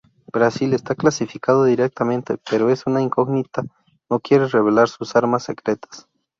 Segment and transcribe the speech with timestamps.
[0.33, 3.61] Brasil está clasificado directamente pero es una incógnita,
[4.09, 6.07] no quiere revelar sus armas secretas.